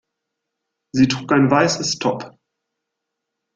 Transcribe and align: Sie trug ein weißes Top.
Sie 0.95 1.07
trug 1.07 1.31
ein 1.31 1.51
weißes 1.51 1.99
Top. 1.99 2.35